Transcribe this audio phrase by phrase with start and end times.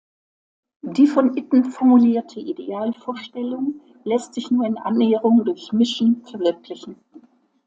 [0.81, 6.95] Die von Itten formulierte Idealvorstellung lässt sich nur in Annäherung durch Mischen verwirklichen.